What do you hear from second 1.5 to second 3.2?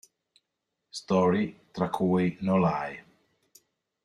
tra cui "No Lie".